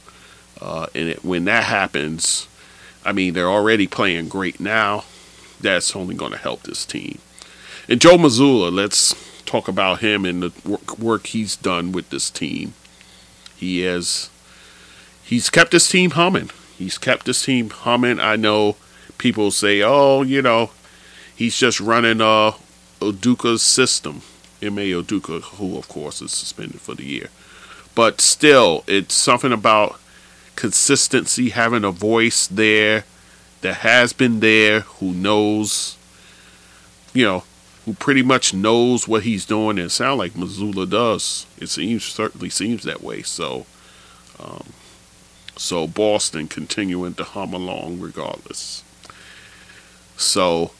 uh, 0.61 0.87
and 0.93 1.09
it, 1.09 1.23
when 1.23 1.45
that 1.45 1.63
happens, 1.65 2.47
I 3.05 3.13
mean 3.13 3.33
they're 3.33 3.47
already 3.47 3.87
playing 3.87 4.27
great 4.27 4.59
now. 4.59 5.05
That's 5.61 5.95
only 5.95 6.15
going 6.15 6.33
to 6.33 6.37
help 6.37 6.63
this 6.63 6.85
team. 6.85 7.19
And 7.87 7.99
Joe 7.99 8.17
Mazzulla, 8.17 8.71
let's 8.73 9.13
talk 9.45 9.67
about 9.67 9.99
him 9.99 10.25
and 10.25 10.41
the 10.41 10.69
work, 10.69 10.97
work 10.97 11.27
he's 11.27 11.55
done 11.55 11.91
with 11.91 12.09
this 12.09 12.29
team. 12.29 12.73
He 13.57 13.81
has 13.81 14.29
he's 15.23 15.49
kept 15.49 15.73
his 15.73 15.89
team 15.89 16.11
humming. 16.11 16.49
He's 16.77 16.97
kept 16.97 17.27
his 17.27 17.43
team 17.43 17.69
humming. 17.69 18.19
I 18.19 18.35
know 18.35 18.77
people 19.17 19.51
say, 19.51 19.81
"Oh, 19.81 20.21
you 20.21 20.41
know, 20.41 20.71
he's 21.35 21.57
just 21.57 21.79
running 21.79 22.21
uh 22.21 22.53
Udoka's 22.99 23.61
system." 23.61 24.21
Ime 24.61 24.77
Udoka, 24.77 25.41
who 25.41 25.77
of 25.77 25.89
course 25.89 26.21
is 26.21 26.31
suspended 26.31 26.79
for 26.79 26.95
the 26.95 27.03
year, 27.03 27.29
but 27.95 28.21
still, 28.21 28.85
it's 28.87 29.13
something 29.13 29.51
about 29.51 29.99
consistency, 30.55 31.49
having 31.49 31.83
a 31.83 31.91
voice 31.91 32.47
there 32.47 33.03
that 33.59 33.75
has 33.77 34.13
been 34.13 34.39
there, 34.39 34.81
who 34.81 35.11
knows, 35.13 35.97
you 37.13 37.25
know, 37.25 37.43
who 37.85 37.93
pretty 37.93 38.23
much 38.23 38.53
knows 38.53 39.07
what 39.07 39.23
he's 39.23 39.45
doing. 39.45 39.77
And 39.77 39.91
sound 39.91 40.19
like 40.19 40.33
Mazzulla 40.33 40.89
does. 40.89 41.45
It 41.57 41.67
seems 41.67 42.03
certainly 42.03 42.49
seems 42.49 42.83
that 42.83 43.03
way. 43.03 43.21
So, 43.21 43.65
um, 44.39 44.73
so 45.55 45.87
Boston 45.87 46.47
continuing 46.47 47.13
to 47.15 47.23
hum 47.23 47.53
along 47.53 47.99
regardless. 47.99 48.83
So, 50.15 50.71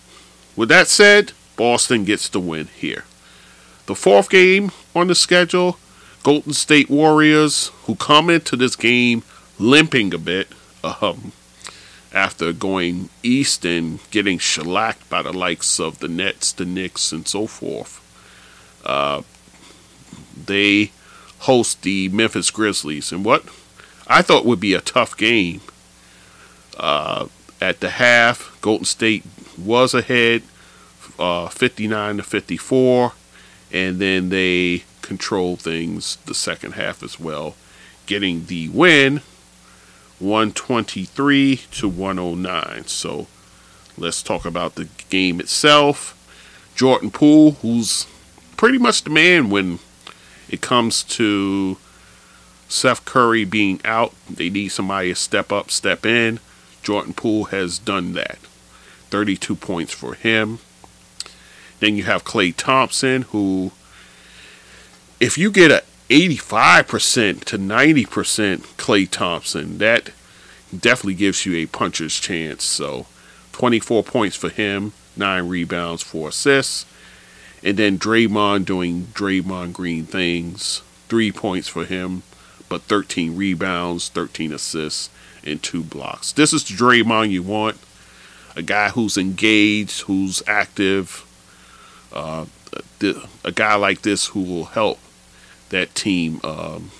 with 0.55 0.69
that 0.69 0.87
said, 0.87 1.33
Boston 1.55 2.05
gets 2.05 2.29
the 2.29 2.39
win 2.39 2.67
here. 2.67 3.05
The 3.85 3.95
fourth 3.95 4.29
game 4.29 4.71
on 4.95 5.07
the 5.07 5.15
schedule, 5.15 5.77
Golden 6.23 6.53
State 6.53 6.89
Warriors, 6.89 7.71
who 7.85 7.95
come 7.95 8.29
into 8.29 8.55
this 8.55 8.75
game 8.75 9.23
limping 9.59 10.13
a 10.13 10.17
bit 10.17 10.47
um, 10.83 11.33
after 12.13 12.53
going 12.53 13.09
east 13.23 13.65
and 13.65 13.99
getting 14.11 14.37
shellacked 14.37 15.09
by 15.09 15.21
the 15.21 15.33
likes 15.33 15.79
of 15.79 15.99
the 15.99 16.07
Nets, 16.07 16.51
the 16.51 16.65
Knicks, 16.65 17.11
and 17.11 17.27
so 17.27 17.47
forth. 17.47 17.99
Uh, 18.85 19.23
they 20.45 20.91
host 21.39 21.81
the 21.81 22.09
Memphis 22.09 22.51
Grizzlies, 22.51 23.11
and 23.11 23.25
what 23.25 23.43
I 24.07 24.21
thought 24.21 24.45
would 24.45 24.59
be 24.59 24.73
a 24.73 24.81
tough 24.81 25.17
game. 25.17 25.61
Uh, 26.77 27.27
at 27.61 27.79
the 27.79 27.91
half, 27.91 28.57
Golden 28.61 28.85
State 28.85 29.23
was 29.57 29.93
ahead, 29.93 30.43
uh, 31.17 31.47
59 31.47 32.17
to 32.17 32.23
54, 32.23 33.13
and 33.71 33.99
then 33.99 34.29
they 34.29 34.83
controlled 35.01 35.61
things 35.61 36.17
the 36.25 36.33
second 36.33 36.73
half 36.73 37.03
as 37.03 37.19
well, 37.19 37.55
getting 38.05 38.45
the 38.45 38.69
win, 38.69 39.21
123 40.23 41.57
to 41.71 41.87
109. 41.87 42.85
So 42.87 43.27
let's 43.97 44.23
talk 44.23 44.45
about 44.45 44.75
the 44.75 44.87
game 45.09 45.39
itself. 45.39 46.19
Jordan 46.75 47.11
Poole, 47.11 47.51
who's 47.51 48.07
pretty 48.57 48.77
much 48.77 49.03
the 49.03 49.09
man 49.09 49.49
when 49.49 49.79
it 50.49 50.61
comes 50.61 51.03
to 51.03 51.77
Seth 52.67 53.05
Curry 53.05 53.45
being 53.45 53.79
out, 53.85 54.13
they 54.29 54.49
need 54.49 54.69
somebody 54.69 55.09
to 55.09 55.15
step 55.15 55.51
up, 55.51 55.69
step 55.69 56.05
in. 56.05 56.39
Jordan 56.81 57.13
Poole 57.13 57.45
has 57.45 57.77
done 57.77 58.13
that. 58.13 58.39
32 59.09 59.55
points 59.55 59.93
for 59.93 60.15
him. 60.15 60.59
Then 61.79 61.95
you 61.95 62.03
have 62.03 62.23
Klay 62.23 62.53
Thompson, 62.55 63.23
who, 63.23 63.71
if 65.19 65.37
you 65.37 65.51
get 65.51 65.69
a 65.69 65.83
85% 66.09 67.43
to 67.45 67.57
90% 67.57 68.57
Klay 68.77 69.09
Thompson, 69.09 69.77
that 69.77 70.11
definitely 70.71 71.13
gives 71.13 71.45
you 71.45 71.55
a 71.55 71.65
puncher's 71.65 72.19
chance. 72.19 72.63
So 72.63 73.07
24 73.53 74.03
points 74.03 74.35
for 74.35 74.49
him, 74.49 74.93
9 75.15 75.47
rebounds, 75.47 76.03
4 76.03 76.29
assists. 76.29 76.85
And 77.63 77.77
then 77.77 77.97
Draymond 77.97 78.65
doing 78.65 79.07
Draymond 79.13 79.73
Green 79.73 80.05
things, 80.05 80.81
3 81.07 81.31
points 81.31 81.67
for 81.69 81.85
him, 81.85 82.23
but 82.67 82.81
13 82.83 83.37
rebounds, 83.37 84.09
13 84.09 84.51
assists, 84.51 85.09
and 85.45 85.63
2 85.63 85.83
blocks. 85.83 86.33
This 86.33 86.51
is 86.51 86.63
the 86.65 86.73
Draymond 86.73 87.29
you 87.31 87.43
want. 87.43 87.77
A 88.55 88.61
guy 88.61 88.89
who's 88.89 89.17
engaged, 89.17 90.01
who's 90.01 90.43
active. 90.45 91.25
Uh, 92.11 92.45
a 93.43 93.51
guy 93.51 93.75
like 93.75 94.01
this 94.01 94.27
who 94.27 94.41
will 94.43 94.65
help 94.65 94.99
that 95.69 95.95
team 95.95 96.39
um, 96.43 96.91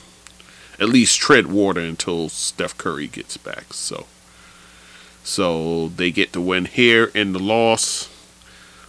at 0.80 0.90
least 0.90 1.20
tread 1.20 1.48
water 1.48 1.82
until 1.82 2.30
Steph 2.30 2.78
Curry 2.78 3.08
gets 3.08 3.38
back. 3.38 3.74
So, 3.74 4.06
so 5.24 5.90
they 5.90 6.12
get 6.12 6.34
the 6.34 6.42
win 6.42 6.66
here 6.66 7.12
in 7.14 7.34
the 7.34 7.40
loss 7.40 8.06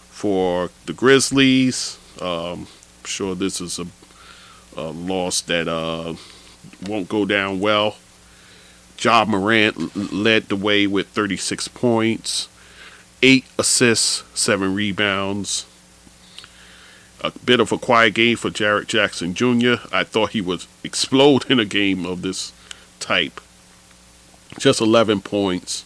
for 0.09 0.69
the 0.85 0.93
Grizzlies. 0.93 1.99
Um, 2.21 2.67
I'm 2.99 3.05
sure 3.05 3.35
this 3.35 3.61
is 3.61 3.79
a, 3.79 3.87
a 4.75 4.89
loss 4.89 5.41
that 5.41 5.67
uh, 5.67 6.15
won't 6.87 7.09
go 7.09 7.25
down 7.25 7.59
well. 7.59 7.97
Ja 8.99 9.25
Morant 9.25 10.13
led 10.13 10.47
the 10.47 10.55
way 10.55 10.87
with 10.87 11.07
36 11.09 11.67
points, 11.69 12.47
8 13.21 13.45
assists, 13.59 14.23
7 14.33 14.73
rebounds. 14.73 15.65
A 17.21 17.31
bit 17.43 17.59
of 17.59 17.71
a 17.71 17.77
quiet 17.77 18.13
game 18.13 18.37
for 18.37 18.49
Jaren 18.49 18.87
Jackson 18.87 19.33
Jr. 19.33 19.75
I 19.91 20.03
thought 20.03 20.31
he 20.31 20.41
would 20.41 20.65
explode 20.83 21.49
in 21.49 21.59
a 21.59 21.65
game 21.65 22.05
of 22.05 22.21
this 22.21 22.53
type. 22.99 23.41
Just 24.59 24.81
11 24.81 25.21
points 25.21 25.85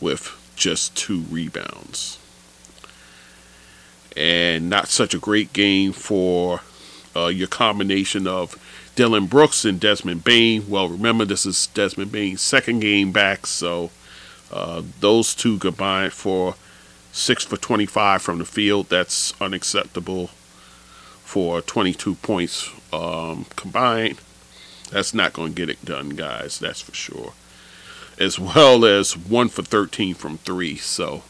with 0.00 0.32
just 0.56 0.96
2 0.96 1.24
rebounds. 1.30 2.18
And 4.16 4.70
not 4.70 4.88
such 4.88 5.12
a 5.12 5.18
great 5.18 5.52
game 5.52 5.92
for 5.92 6.60
uh, 7.16 7.26
your 7.26 7.48
combination 7.48 8.26
of 8.26 8.56
Dillon 8.94 9.26
Brooks 9.26 9.64
and 9.64 9.80
Desmond 9.80 10.24
Bane. 10.24 10.68
Well, 10.68 10.88
remember, 10.88 11.24
this 11.24 11.44
is 11.44 11.66
Desmond 11.68 12.12
Bane's 12.12 12.40
second 12.40 12.80
game 12.80 13.10
back, 13.10 13.46
so 13.46 13.90
uh, 14.52 14.82
those 15.00 15.34
two 15.34 15.58
combined 15.58 16.12
for 16.12 16.54
6 17.12 17.44
for 17.44 17.56
25 17.56 18.22
from 18.22 18.38
the 18.38 18.44
field. 18.44 18.88
That's 18.88 19.38
unacceptable 19.40 20.30
for 21.34 21.60
22 21.60 22.14
points 22.14 22.70
um, 22.92 23.44
combined. 23.56 24.20
That's 24.92 25.12
not 25.12 25.32
going 25.32 25.48
to 25.48 25.56
get 25.56 25.68
it 25.68 25.84
done, 25.84 26.10
guys, 26.10 26.60
that's 26.60 26.80
for 26.80 26.94
sure. 26.94 27.32
As 28.20 28.38
well 28.38 28.84
as 28.84 29.16
1 29.16 29.48
for 29.48 29.62
13 29.62 30.14
from 30.14 30.38
3, 30.38 30.76
so 30.76 31.24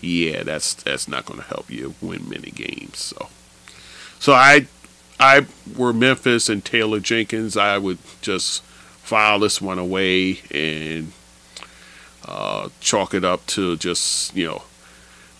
yeah, 0.00 0.42
that's 0.42 0.74
that's 0.74 1.06
not 1.06 1.24
going 1.24 1.38
to 1.38 1.46
help 1.46 1.70
you 1.70 1.94
win 2.02 2.28
many 2.28 2.50
games. 2.50 2.98
So, 2.98 3.28
so 4.18 4.32
I 4.32 4.66
I 5.20 5.46
were 5.76 5.92
Memphis 5.92 6.48
and 6.48 6.64
Taylor 6.64 6.98
Jenkins, 6.98 7.56
I 7.56 7.78
would 7.78 7.98
just 8.22 8.60
file 8.64 9.38
this 9.38 9.62
one 9.62 9.78
away 9.78 10.40
and 10.50 11.12
uh, 12.26 12.70
chalk 12.80 13.14
it 13.14 13.24
up 13.24 13.46
to 13.46 13.76
just 13.76 14.34
you 14.34 14.48
know 14.48 14.62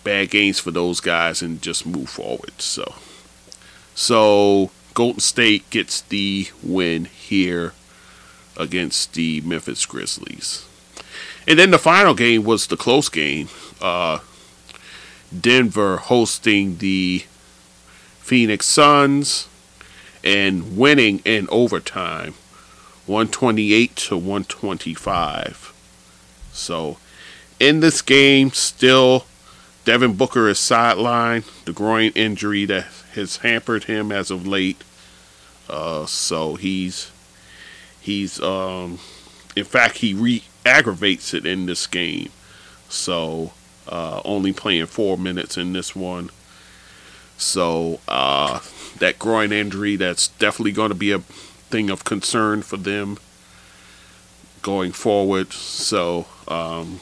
bad 0.05 0.29
games 0.29 0.57
for 0.57 0.71
those 0.71 1.01
guys 1.01 1.41
and 1.41 1.61
just 1.61 1.85
move 1.85 2.07
forward. 2.07 2.61
So, 2.61 2.95
So 3.95 4.71
Golden 4.93 5.21
State 5.21 5.69
gets 5.69 6.01
the 6.01 6.49
win 6.61 7.05
here 7.05 7.73
against 8.57 9.13
the 9.13 9.41
Memphis 9.41 9.85
Grizzlies. 9.85 10.65
And 11.47 11.57
then 11.57 11.71
the 11.71 11.79
final 11.79 12.13
game 12.13 12.43
was 12.43 12.67
the 12.67 12.77
close 12.77 13.09
game. 13.09 13.49
Uh, 13.81 14.19
Denver 15.37 15.97
hosting 15.97 16.77
the 16.77 17.23
Phoenix 18.19 18.65
Suns 18.65 19.47
and 20.23 20.77
winning 20.77 21.21
in 21.23 21.47
overtime 21.49 22.33
128 23.05 23.95
to 23.95 24.17
125. 24.17 25.73
So 26.51 26.97
in 27.59 27.79
this 27.79 28.01
game, 28.01 28.51
still 28.51 29.25
Devin 29.85 30.15
Booker 30.15 30.49
is 30.49 30.57
sidelined. 30.57 31.45
The 31.65 31.71
groin 31.71 32.11
injury 32.15 32.65
that 32.65 32.87
has 33.13 33.37
hampered 33.37 33.83
him 33.83 34.11
as 34.11 34.31
of 34.31 34.45
late. 34.45 34.83
Uh, 35.69 36.07
so 36.07 36.55
he's 36.55 37.11
he's 38.01 38.41
um, 38.41 38.99
in 39.55 39.63
fact 39.63 39.99
he 39.99 40.13
re-aggravates 40.13 41.35
it 41.35 41.45
in 41.45 41.67
this 41.67 41.85
game. 41.85 42.29
So 42.89 43.53
uh, 43.87 44.21
only 44.25 44.53
playing 44.53 44.87
four 44.87 45.19
minutes 45.19 45.55
in 45.55 45.73
this 45.73 45.95
one. 45.95 46.31
So 47.37 47.99
uh, 48.07 48.61
that 48.97 49.19
groin 49.19 49.51
injury 49.51 49.97
that's 49.97 50.29
definitely 50.29 50.71
going 50.71 50.89
to 50.89 50.95
be 50.95 51.11
a 51.11 51.19
thing 51.19 51.91
of 51.91 52.03
concern 52.03 52.63
for 52.63 52.77
them 52.77 53.17
going 54.63 54.93
forward. 54.93 55.53
So 55.53 56.25
um, 56.47 57.01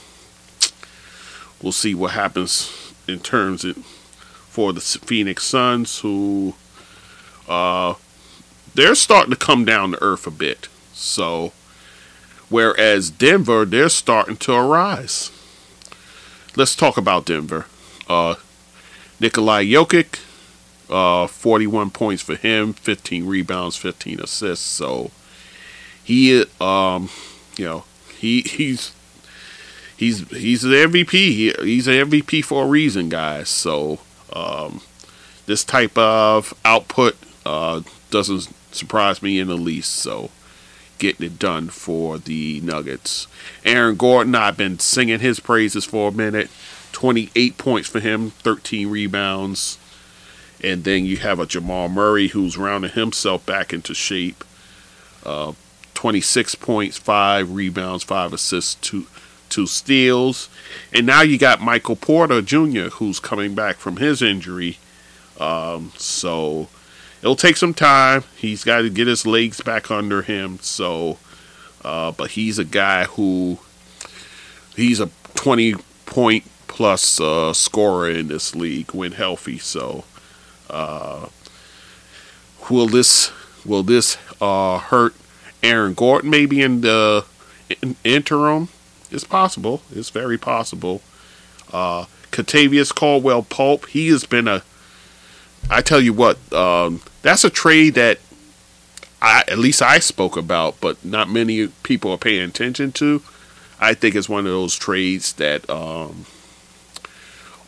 we'll 1.64 1.72
see 1.72 1.96
what 1.96 2.12
happens 2.12 2.94
in 3.08 3.20
terms 3.20 3.66
of 3.66 3.78
for 3.78 4.72
the 4.72 4.82
Phoenix 4.82 5.44
Suns, 5.46 6.00
who 6.00 6.54
uh, 7.48 7.96
they're 8.76 8.94
starting 8.94 9.32
to 9.32 9.36
come 9.36 9.66
down 9.66 9.92
to 9.92 10.04
earth 10.04 10.28
a 10.28 10.32
bit. 10.32 10.68
So, 10.94 11.54
whereas 12.50 13.10
Denver, 13.10 13.66
they're 13.66 13.90
starting 13.90 14.38
to 14.38 14.54
arise. 14.54 15.32
Let's 16.56 16.76
talk 16.76 16.98
about 16.98 17.26
Denver. 17.26 17.66
Uh, 18.08 18.36
Nikolai 19.20 19.66
Jokic, 19.66 20.20
uh, 20.90 21.26
41 21.26 21.90
points 21.90 22.22
for 22.22 22.36
him, 22.36 22.74
15 22.74 23.26
rebounds, 23.26 23.76
15 23.78 24.20
assists. 24.20 24.66
So 24.66 25.10
he, 26.04 26.46
um, 26.62 27.10
you 27.58 27.66
know, 27.66 27.86
he 28.20 28.42
he's 28.42 28.94
he's 30.04 30.28
he's 30.30 30.62
the 30.62 30.76
MVP. 30.76 31.12
He, 31.12 31.54
he's 31.60 31.88
an 31.88 32.10
MVP 32.10 32.44
for 32.44 32.66
a 32.66 32.68
reason, 32.68 33.10
guys. 33.10 33.50
So 33.50 34.00
um, 34.34 34.82
this 35.46 35.64
type 35.64 35.98
of 35.98 36.54
output 36.66 37.16
uh, 37.46 37.82
doesn't 38.10 38.54
surprise 38.74 39.22
me 39.22 39.40
in 39.40 39.48
the 39.48 39.58
least. 39.58 39.94
So 39.94 40.30
getting 41.00 41.26
it 41.26 41.40
done 41.40 41.70
for 41.70 42.18
the 42.18 42.62
Nuggets. 42.62 43.28
Aaron 43.66 43.96
Gordon, 43.96 44.36
I've 44.36 44.58
been 44.58 44.80
singing 44.80 45.20
his 45.20 45.40
praises 45.40 45.86
for 45.86 46.10
a 46.10 46.12
minute. 46.12 46.50
28 46.92 47.58
points 47.58 47.90
for 47.90 48.00
him, 48.00 48.30
13 48.30 48.90
rebounds. 48.90 49.78
And 50.64 50.84
then 50.84 51.06
you 51.06 51.18
have 51.18 51.40
a 51.40 51.46
Jamal 51.46 51.90
Murray 51.90 52.28
who's 52.30 52.58
rounding 52.58 52.92
himself 52.92 53.46
back 53.46 53.74
into 53.74 53.94
shape. 53.94 54.44
Uh, 55.26 55.54
26 55.94 56.56
points, 56.56 56.98
5 56.98 57.54
rebounds, 57.54 58.04
5 58.04 58.34
assists, 58.34 58.76
2, 58.76 59.08
two 59.54 59.68
steals. 59.68 60.50
And 60.92 61.06
now 61.06 61.22
you 61.22 61.38
got 61.38 61.62
Michael 61.62 61.96
Porter 61.96 62.42
Jr., 62.42 62.90
who's 62.94 63.20
coming 63.20 63.54
back 63.54 63.76
from 63.76 63.98
his 63.98 64.22
injury. 64.22 64.78
Um, 65.40 65.92
so 65.98 66.70
it'll 67.22 67.36
take 67.36 67.58
some 67.58 67.74
time. 67.74 68.24
He's 68.36 68.64
got 68.64 68.82
to 68.82 68.90
get 68.90 69.08
his 69.08 69.26
legs 69.26 69.62
back 69.62 69.92
under 69.92 70.24
him. 70.24 70.58
So, 70.62 71.20
uh, 71.86 72.12
but 72.12 72.32
he's 72.32 72.58
a 72.58 72.66
guy 72.66 73.06
who 73.06 73.60
he's 74.76 75.00
a 75.00 75.10
20 75.36 75.76
point 76.06 76.46
plus 76.68 77.22
uh, 77.22 77.54
scorer 77.54 78.10
in 78.10 78.28
this 78.28 78.56
league 78.56 78.92
when 78.94 79.12
healthy. 79.12 79.60
So, 79.60 80.04
uh, 80.70 81.28
will 82.70 82.88
this 82.88 83.32
will 83.64 83.84
this 83.84 84.18
uh, 84.42 84.80
hurt 84.80 85.14
Aaron 85.62 85.94
Gordon 85.94 86.32
maybe 86.32 86.62
in 86.62 86.82
the 86.82 87.26
in- 87.82 87.96
interim? 88.04 88.70
It's 89.14 89.24
possible. 89.24 89.82
It's 89.92 90.10
very 90.10 90.38
possible. 90.38 91.02
Uh, 91.72 92.06
Kentavious 92.32 92.94
Caldwell 92.94 93.44
Pope, 93.44 93.88
he 93.88 94.08
has 94.10 94.26
been 94.26 94.48
a. 94.48 94.64
I 95.70 95.82
tell 95.82 96.02
you 96.02 96.14
what, 96.14 96.38
um, 96.52 97.02
that's 97.22 97.44
a 97.44 97.50
trade 97.50 97.94
that 97.94 98.20
I 99.22 99.44
at 99.48 99.60
least 99.60 99.82
I 99.82 100.00
spoke 100.00 100.36
about, 100.36 100.82
but 100.82 101.04
not 101.06 101.30
many 101.30 101.68
people 101.84 102.12
are 102.12 102.18
paying 102.18 102.44
attention 102.44 102.92
to. 102.94 103.22
I 103.80 103.94
think 103.94 104.16
it's 104.16 104.28
one 104.28 104.46
of 104.46 104.52
those 104.52 104.76
trades 104.76 105.34
that 105.34 105.70
um, 105.70 106.26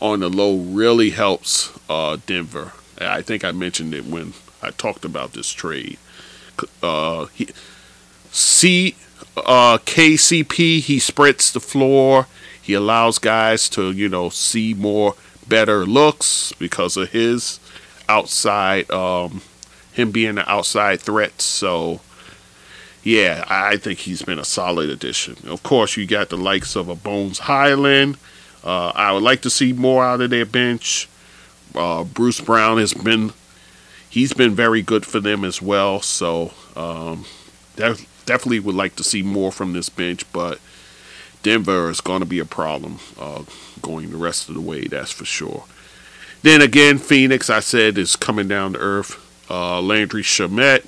on 0.01 0.19
the 0.19 0.29
low 0.29 0.57
really 0.57 1.11
helps 1.11 1.71
uh, 1.89 2.17
Denver. 2.25 2.73
I 2.99 3.21
think 3.21 3.43
I 3.43 3.51
mentioned 3.51 3.93
it 3.93 4.05
when 4.05 4.33
I 4.61 4.71
talked 4.71 5.05
about 5.05 5.33
this 5.33 5.51
trade. 5.51 5.97
Uh, 6.81 7.25
he, 7.25 7.49
C 8.31 8.95
uh, 9.37 9.77
KCP, 9.79 10.79
he 10.79 10.99
spreads 10.99 11.51
the 11.51 11.59
floor. 11.59 12.27
He 12.61 12.73
allows 12.73 13.19
guys 13.19 13.69
to, 13.69 13.91
you 13.91 14.09
know, 14.09 14.29
see 14.29 14.73
more 14.73 15.15
better 15.47 15.85
looks 15.85 16.53
because 16.53 16.97
of 16.97 17.11
his 17.11 17.59
outside, 18.09 18.89
um, 18.91 19.41
him 19.93 20.11
being 20.11 20.37
an 20.37 20.45
outside 20.47 20.99
threat. 20.99 21.41
So, 21.41 22.01
yeah, 23.03 23.45
I 23.47 23.77
think 23.77 23.99
he's 23.99 24.23
been 24.23 24.39
a 24.39 24.45
solid 24.45 24.89
addition. 24.89 25.37
Of 25.47 25.63
course, 25.63 25.95
you 25.95 26.07
got 26.07 26.29
the 26.29 26.37
likes 26.37 26.75
of 26.75 26.89
a 26.89 26.95
Bones 26.95 27.39
Hyland. 27.39 28.17
Uh, 28.63 28.91
I 28.95 29.11
would 29.11 29.23
like 29.23 29.41
to 29.43 29.49
see 29.49 29.73
more 29.73 30.03
out 30.03 30.21
of 30.21 30.31
their 30.31 30.45
bench. 30.45 31.07
Uh, 31.75 32.03
Bruce 32.03 32.41
Brown 32.41 32.79
has 32.79 32.93
been, 32.93 33.31
he's 34.09 34.33
been 34.33 34.55
very 34.55 34.81
good 34.81 35.05
for 35.05 35.19
them 35.19 35.45
as 35.45 35.61
well. 35.61 36.01
So, 36.01 36.51
um, 36.75 37.25
that 37.75 38.03
definitely 38.25 38.59
would 38.59 38.75
like 38.75 38.95
to 38.95 39.03
see 39.03 39.21
more 39.21 39.51
from 39.51 39.73
this 39.73 39.89
bench, 39.89 40.31
but 40.31 40.59
Denver 41.43 41.89
is 41.89 42.01
going 42.01 42.21
to 42.21 42.25
be 42.25 42.39
a 42.39 42.45
problem 42.45 42.99
uh, 43.19 43.43
going 43.81 44.11
the 44.11 44.17
rest 44.17 44.49
of 44.49 44.55
the 44.55 44.61
way, 44.61 44.85
that's 44.85 45.11
for 45.11 45.25
sure. 45.25 45.65
Then 46.41 46.61
again, 46.61 46.97
Phoenix, 46.97 47.49
I 47.49 47.59
said, 47.59 47.97
is 47.97 48.15
coming 48.15 48.47
down 48.47 48.73
to 48.73 48.79
earth. 48.79 49.21
Uh, 49.49 49.81
Landry 49.81 50.23
Shamet 50.23 50.85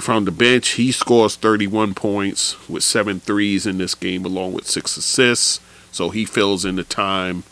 from 0.00 0.24
the 0.24 0.30
bench, 0.30 0.70
he 0.70 0.92
scores 0.92 1.36
31 1.36 1.94
points 1.94 2.68
with 2.68 2.82
seven 2.82 3.20
threes 3.20 3.66
in 3.66 3.78
this 3.78 3.94
game, 3.94 4.24
along 4.24 4.52
with 4.52 4.66
six 4.66 4.96
assists. 4.96 5.60
So 5.90 6.10
he 6.10 6.24
fills 6.24 6.64
in 6.64 6.76
the 6.76 6.84
time 6.84 7.44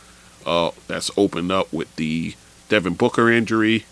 uh, 0.45 0.71
that's 0.87 1.11
opened 1.17 1.51
up 1.51 1.73
with 1.73 1.95
the 1.97 2.35
Devin 2.69 2.95
Booker 2.95 3.31
injury. 3.31 3.87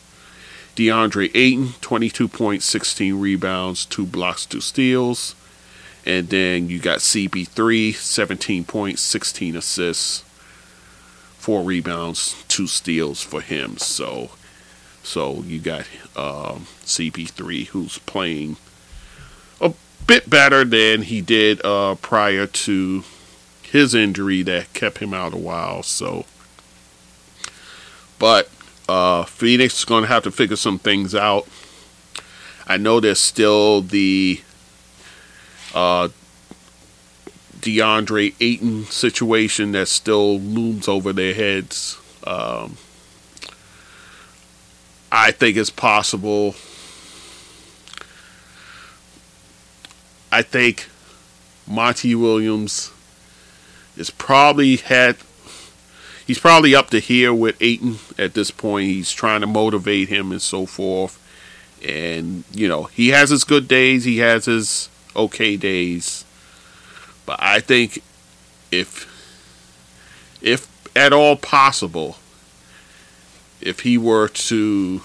DeAndre 0.76 1.30
Ayton, 1.34 1.74
22 1.80 2.28
points, 2.28 2.64
16 2.66 3.20
rebounds, 3.20 3.86
2 3.86 4.06
blocks, 4.06 4.46
2 4.46 4.60
steals. 4.60 5.34
And 6.06 6.28
then 6.28 6.68
you 6.68 6.78
got 6.78 6.98
CP3, 6.98 7.94
17 7.94 8.64
points, 8.64 9.00
16 9.00 9.56
assists, 9.56 10.20
4 11.38 11.62
rebounds, 11.62 12.44
2 12.48 12.66
steals 12.66 13.22
for 13.22 13.40
him. 13.40 13.78
So 13.78 14.30
so 15.04 15.42
you 15.42 15.60
got 15.60 15.82
um, 16.16 16.66
CP3 16.84 17.66
who's 17.68 17.98
playing 17.98 18.56
a 19.60 19.74
bit 20.06 20.28
better 20.28 20.64
than 20.64 21.02
he 21.02 21.20
did 21.20 21.64
uh, 21.64 21.94
prior 21.96 22.46
to 22.46 23.04
his 23.62 23.94
injury 23.94 24.42
that 24.42 24.72
kept 24.72 24.98
him 24.98 25.12
out 25.12 25.34
a 25.34 25.36
while. 25.36 25.82
So, 25.82 26.24
but 28.18 28.48
uh, 28.88 29.24
Phoenix 29.24 29.78
is 29.78 29.84
going 29.84 30.02
to 30.02 30.08
have 30.08 30.24
to 30.24 30.30
figure 30.30 30.56
some 30.56 30.78
things 30.78 31.14
out. 31.14 31.46
I 32.66 32.76
know 32.76 33.00
there's 33.00 33.18
still 33.18 33.82
the 33.82 34.40
uh, 35.74 36.08
DeAndre 37.60 38.34
Ayton 38.40 38.84
situation 38.84 39.72
that 39.72 39.88
still 39.88 40.38
looms 40.38 40.88
over 40.88 41.12
their 41.12 41.34
heads. 41.34 41.98
Um, 42.26 42.76
I 45.10 45.30
think 45.30 45.56
it's 45.56 45.70
possible. 45.70 46.54
I 50.32 50.42
think 50.42 50.88
Monty 51.66 52.14
Williams 52.14 52.90
is 53.96 54.10
probably 54.10 54.76
had 54.76 55.16
he's 56.26 56.38
probably 56.38 56.74
up 56.74 56.90
to 56.90 56.98
here 56.98 57.32
with 57.32 57.60
Ayton 57.60 57.98
at 58.18 58.34
this 58.34 58.50
point. 58.50 58.86
He's 58.86 59.12
trying 59.12 59.40
to 59.42 59.46
motivate 59.46 60.08
him 60.08 60.32
and 60.32 60.42
so 60.42 60.66
forth. 60.66 61.20
And, 61.86 62.44
you 62.52 62.66
know, 62.68 62.84
he 62.84 63.08
has 63.08 63.30
his 63.30 63.44
good 63.44 63.68
days, 63.68 64.04
he 64.04 64.18
has 64.18 64.46
his 64.46 64.88
okay 65.14 65.56
days. 65.56 66.24
But 67.26 67.42
I 67.42 67.60
think 67.60 68.02
if 68.70 69.10
if 70.40 70.68
at 70.96 71.12
all 71.12 71.36
possible, 71.36 72.16
if 73.60 73.80
he 73.80 73.96
were 73.96 74.28
to 74.28 75.02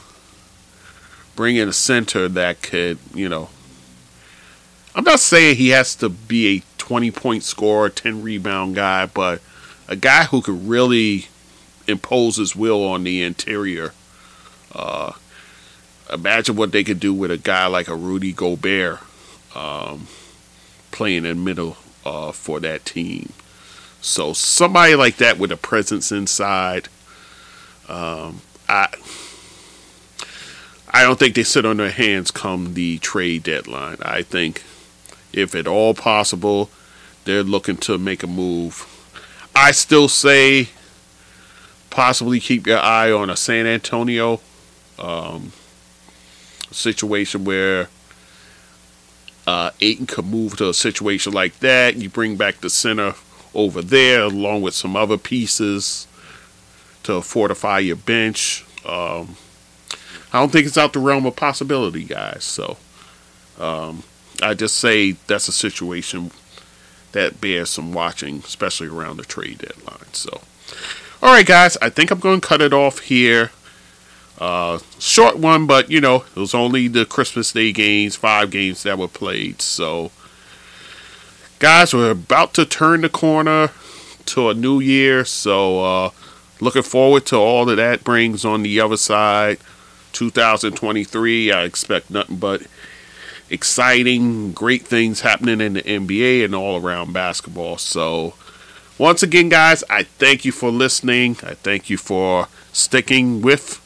bring 1.36 1.56
in 1.56 1.70
a 1.70 1.74
center 1.74 2.28
that 2.28 2.62
could, 2.62 3.00
you 3.14 3.30
know, 3.30 3.50
I'm 4.94 5.06
not 5.06 5.22
saying 5.22 5.56
he 5.56 5.70
has 5.70 5.96
to 5.96 6.10
be 6.10 6.58
a 6.58 6.64
20 6.78 7.12
point 7.12 7.44
scorer, 7.44 7.90
10 7.90 8.22
rebound 8.22 8.76
guy, 8.76 9.06
but 9.06 9.42
a 9.90 9.96
guy 9.96 10.26
who 10.26 10.42
could 10.42 10.70
really 10.70 11.28
impose 11.88 12.38
his 12.38 12.56
will 12.56 12.86
on 12.86 13.04
the 13.04 13.24
interior. 13.24 13.92
Uh, 14.74 15.14
imagine 16.14 16.56
what 16.56 16.72
they 16.72 16.84
could 16.84 17.00
do 17.00 17.14
with 17.14 17.32
a 17.32 17.38
guy 17.38 17.66
like 17.66 17.88
a 17.88 17.96
Rudy 17.96 18.32
Gobert 18.32 19.00
um, 19.56 20.08
playing 20.92 21.26
in 21.26 21.44
middle 21.44 21.76
uh, 22.06 22.32
for 22.32 22.60
that 22.60 22.86
team. 22.86 23.34
So 24.00 24.32
somebody 24.32 24.96
like 24.96 25.18
that 25.18 25.40
with 25.40 25.52
a 25.52 25.58
presence 25.58 26.12
inside, 26.12 26.88
um, 27.90 28.42
I 28.70 28.88
I 30.92 31.04
don't 31.04 31.20
think 31.20 31.36
they 31.36 31.44
sit 31.44 31.66
on 31.66 31.78
their 31.78 31.92
hands 31.92 32.32
come 32.32 32.76
the 32.76 33.00
trade 33.00 33.44
deadline. 33.44 33.98
I 34.02 34.22
think 34.22 34.64
if 35.34 35.54
at 35.56 35.68
all 35.68 35.94
possible, 35.94 36.70
they're 37.26 37.44
looking 37.44 37.78
to 37.78 37.98
make 37.98 38.24
a 38.24 38.28
move. 38.28 38.99
I 39.62 39.72
still 39.72 40.08
say 40.08 40.70
possibly 41.90 42.40
keep 42.40 42.66
your 42.66 42.80
eye 42.80 43.12
on 43.12 43.30
a 43.30 43.36
San 43.36 43.68
Antonio 43.68 44.40
um, 44.98 45.52
situation 46.72 47.44
where 47.44 47.90
uh, 49.46 49.72
Ayton 49.82 50.06
could 50.06 50.26
move 50.26 50.56
to 50.58 50.70
a 50.70 50.74
situation 50.74 51.34
like 51.34 51.60
that. 51.60 51.98
You 51.98 52.10
bring 52.10 52.38
back 52.38 52.62
the 52.62 52.70
center 52.70 53.16
over 53.54 53.82
there 53.82 54.22
along 54.22 54.62
with 54.62 54.76
some 54.76 54.96
other 54.96 55.18
pieces 55.18 56.08
to 57.04 57.22
fortify 57.22 57.80
your 57.80 57.98
bench. 57.98 58.66
Um, 58.86 59.36
I 60.32 60.40
don't 60.40 60.54
think 60.54 60.68
it's 60.68 60.78
out 60.78 60.94
the 60.94 61.00
realm 61.00 61.26
of 61.26 61.36
possibility, 61.36 62.06
guys. 62.06 62.46
So 62.46 62.78
um, 63.60 64.04
I 64.42 64.54
just 64.54 64.78
say 64.78 65.18
that's 65.28 65.50
a 65.50 65.52
situation 65.52 66.32
that 67.12 67.42
bears 67.42 67.70
some 67.70 67.94
watching, 67.94 68.38
especially 68.40 68.88
around 68.88 69.18
the 69.18 69.24
trade 69.24 69.60
deadline. 69.60 70.14
So, 70.14 70.42
all 71.22 71.34
right, 71.34 71.46
guys, 71.46 71.78
I 71.82 71.90
think 71.90 72.12
I'm 72.12 72.20
going 72.20 72.42
to 72.42 72.48
cut 72.48 72.62
it 72.62 72.74
off 72.74 73.00
here. 73.00 73.52
Uh, 74.40 74.80
short 75.00 75.38
one, 75.38 75.68
but 75.68 75.92
you 75.92 76.00
know, 76.00 76.24
it 76.36 76.40
was 76.40 76.54
only 76.54 76.88
the 76.88 77.06
Christmas 77.06 77.52
Day 77.52 77.72
games, 77.74 78.16
five 78.16 78.52
games 78.52 78.84
that 78.84 78.98
were 78.98 79.08
played. 79.08 79.62
So, 79.62 80.12
guys, 81.60 81.94
we're 81.94 82.12
about 82.12 82.54
to 82.54 82.66
turn 82.66 83.02
the 83.02 83.10
corner 83.10 83.72
to 84.28 84.50
a 84.50 84.54
new 84.54 84.80
year. 84.80 85.26
So, 85.26 85.84
uh, 85.84 86.10
looking 86.62 86.84
forward 86.84 87.26
to 87.28 87.36
all 87.36 87.66
that 87.66 87.76
that 87.76 88.04
brings 88.04 88.46
on 88.46 88.64
the 88.64 88.80
other 88.80 88.98
side. 88.98 89.60
2023, 90.14 91.52
I 91.52 91.64
expect 91.64 92.10
nothing 92.10 92.38
but 92.38 92.64
exciting, 93.50 94.52
great 94.52 94.84
things 94.84 95.22
happening 95.22 95.62
in 95.62 95.74
the 95.74 95.82
NBA 95.82 96.46
and 96.46 96.56
all 96.56 96.82
around 96.82 97.14
basketball. 97.14 97.78
So, 97.78 98.34
once 98.98 99.24
again, 99.24 99.50
guys, 99.50 99.84
I 99.90 100.04
thank 100.04 100.46
you 100.46 100.52
for 100.52 100.72
listening. 100.72 101.38
I 101.44 101.54
thank 101.54 101.90
you 101.90 101.98
for 101.98 102.48
sticking 102.72 103.42
with 103.42 103.86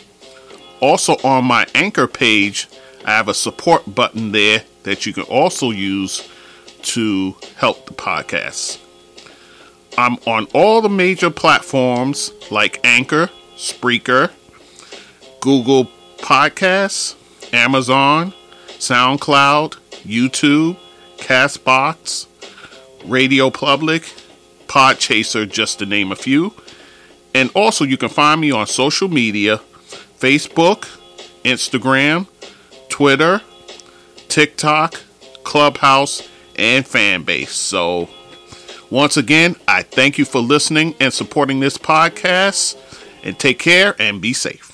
Also, 0.82 1.16
on 1.22 1.44
my 1.44 1.64
anchor 1.76 2.08
page, 2.08 2.68
I 3.04 3.12
have 3.12 3.28
a 3.28 3.34
support 3.34 3.94
button 3.94 4.32
there 4.32 4.64
that 4.82 5.06
you 5.06 5.12
can 5.12 5.22
also 5.24 5.70
use 5.70 6.28
to 6.82 7.36
help 7.54 7.86
the 7.86 7.94
podcast. 7.94 8.80
I'm 9.96 10.16
on 10.26 10.48
all 10.52 10.82
the 10.82 10.88
major 10.88 11.30
platforms 11.30 12.32
like 12.50 12.80
Anchor, 12.82 13.30
Spreaker, 13.54 14.32
Google 15.40 15.88
Podcasts, 16.18 17.14
Amazon, 17.54 18.34
SoundCloud, 18.66 19.76
YouTube, 20.02 20.76
Castbox, 21.18 22.26
Radio 23.04 23.50
Public, 23.50 24.02
Podchaser, 24.66 25.48
just 25.48 25.78
to 25.78 25.86
name 25.86 26.10
a 26.10 26.16
few. 26.16 26.52
And 27.36 27.50
also, 27.54 27.84
you 27.84 27.96
can 27.96 28.08
find 28.08 28.40
me 28.40 28.50
on 28.50 28.66
social 28.66 29.06
media 29.06 29.60
Facebook, 30.22 30.82
Instagram, 31.44 32.28
Twitter, 32.88 33.40
TikTok, 34.28 35.02
Clubhouse, 35.42 36.28
and 36.54 36.84
Fanbase. 36.84 37.48
So, 37.48 38.08
once 38.88 39.16
again, 39.16 39.56
I 39.66 39.82
thank 39.82 40.18
you 40.18 40.24
for 40.24 40.38
listening 40.38 40.94
and 41.00 41.12
supporting 41.12 41.58
this 41.58 41.76
podcast. 41.76 42.78
And 43.24 43.36
take 43.36 43.58
care 43.58 43.96
and 44.00 44.20
be 44.20 44.32
safe. 44.32 44.71